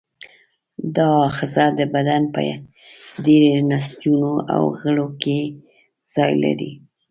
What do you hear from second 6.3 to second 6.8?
لري.